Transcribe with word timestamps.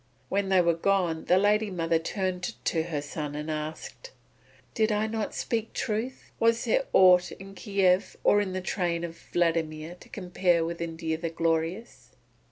When 0.29 0.49
they 0.49 0.61
were 0.61 0.73
gone 0.73 1.25
the 1.25 1.37
lady 1.37 1.69
mother 1.69 1.99
turned 1.99 2.55
to 2.65 2.81
her 2.85 3.03
son 3.03 3.35
and 3.35 3.51
asked: 3.51 4.09
"Did 4.73 4.91
I 4.91 5.05
not 5.05 5.35
speak 5.35 5.73
truth? 5.73 6.31
Was 6.39 6.65
there 6.65 6.85
aught 6.91 7.31
in 7.33 7.53
Kiev 7.53 8.17
or 8.23 8.41
in 8.41 8.53
the 8.53 8.61
train 8.61 9.03
of 9.03 9.15
Vladimir 9.15 9.93
to 9.99 10.09
compare 10.09 10.65
with 10.65 10.81
India 10.81 11.19
the 11.19 11.29
Glorious?" 11.29 12.13